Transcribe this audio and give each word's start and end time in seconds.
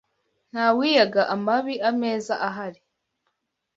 Ntawiyaga 0.51 1.21
amabi 1.35 1.75
ameza 1.89 2.33
ahari 2.47 2.79